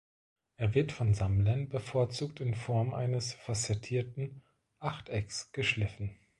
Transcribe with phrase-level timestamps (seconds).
[0.55, 4.41] Er wird von Sammlern bevorzugt in Form eines facettierten
[4.79, 6.17] Achtecks geschliffen.